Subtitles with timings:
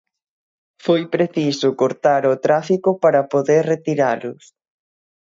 [0.85, 4.43] Foi preciso cortar o tráfico para poder retiralos.